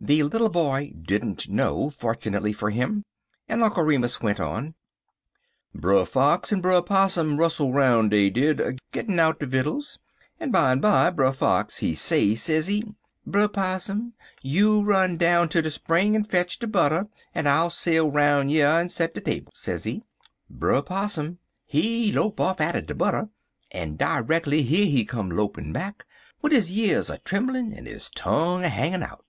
The 0.00 0.22
little 0.22 0.48
boy 0.48 0.92
didn't 0.96 1.48
know, 1.48 1.90
fortunately 1.90 2.52
for 2.52 2.70
him, 2.70 3.04
and 3.48 3.64
Uncle 3.64 3.82
Remus 3.82 4.20
went 4.22 4.38
on: 4.38 4.76
"Brer 5.74 6.06
Fox 6.06 6.52
en 6.52 6.60
Brer 6.60 6.82
Possum 6.82 7.36
rustle 7.36 7.72
roun', 7.72 8.08
dey 8.08 8.30
did, 8.30 8.78
gittin 8.92 9.18
out 9.18 9.40
de 9.40 9.46
vittles, 9.46 9.98
en 10.38 10.52
bimeby 10.52 11.16
Brer 11.16 11.32
Fox, 11.32 11.78
he 11.78 11.96
say, 11.96 12.36
sezee: 12.36 12.94
"'Brer 13.26 13.48
Possum, 13.48 14.12
you 14.40 14.82
run 14.82 15.16
down 15.16 15.48
ter 15.48 15.60
de 15.62 15.68
spring 15.72 16.14
en 16.14 16.22
fetch 16.22 16.60
de 16.60 16.68
butter, 16.68 17.08
en 17.34 17.48
I'll 17.48 17.68
sail 17.68 18.08
'roun' 18.08 18.48
yer 18.48 18.78
en 18.78 18.88
set 18.88 19.14
de 19.14 19.20
table,' 19.20 19.50
sezee. 19.52 20.04
"Brer 20.48 20.82
Possum, 20.82 21.38
he 21.66 22.12
lope 22.12 22.38
off 22.38 22.60
atter 22.60 22.82
de 22.82 22.94
butter, 22.94 23.30
en 23.72 23.96
dreckly 23.96 24.62
here 24.62 24.86
he 24.86 25.04
come 25.04 25.28
lopin' 25.28 25.72
back 25.72 26.06
wid 26.40 26.52
his 26.52 26.70
years 26.70 27.10
a 27.10 27.18
trimblin' 27.18 27.76
en 27.76 27.86
his 27.86 28.10
tongue 28.14 28.62
a 28.62 28.68
hangin' 28.68 29.02
out. 29.02 29.24